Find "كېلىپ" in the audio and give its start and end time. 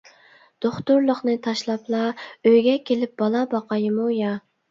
2.91-3.13